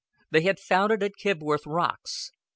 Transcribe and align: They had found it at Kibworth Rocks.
They 0.31 0.41
had 0.41 0.59
found 0.59 0.91
it 0.93 1.03
at 1.03 1.11
Kibworth 1.15 1.67
Rocks. 1.67 2.31